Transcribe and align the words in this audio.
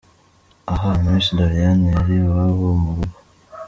Aha 0.73 0.89
Miss 1.03 1.27
Doriane 1.37 1.85
yari 1.93 2.15
iwabo 2.21 2.67
mu 2.81 2.89
rugo. 2.97 3.15